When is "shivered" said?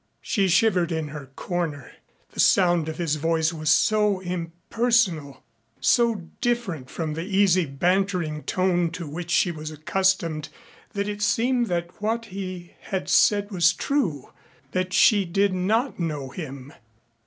0.47-0.91